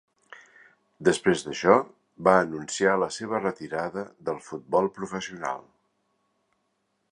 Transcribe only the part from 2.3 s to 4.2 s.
anunciar la seva retirada